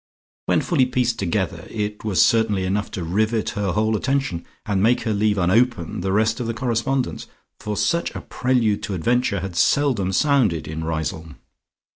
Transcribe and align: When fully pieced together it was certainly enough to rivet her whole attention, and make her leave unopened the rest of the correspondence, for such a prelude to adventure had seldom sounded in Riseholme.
When 0.47 0.61
fully 0.61 0.87
pieced 0.87 1.19
together 1.19 1.67
it 1.69 2.03
was 2.03 2.25
certainly 2.25 2.65
enough 2.65 2.89
to 2.93 3.03
rivet 3.03 3.51
her 3.51 3.73
whole 3.73 3.95
attention, 3.95 4.43
and 4.65 4.81
make 4.81 5.01
her 5.01 5.13
leave 5.13 5.37
unopened 5.37 6.03
the 6.03 6.11
rest 6.11 6.39
of 6.39 6.47
the 6.47 6.55
correspondence, 6.55 7.27
for 7.59 7.77
such 7.77 8.15
a 8.15 8.21
prelude 8.21 8.81
to 8.81 8.95
adventure 8.95 9.41
had 9.41 9.55
seldom 9.55 10.11
sounded 10.11 10.67
in 10.67 10.83
Riseholme. 10.83 11.35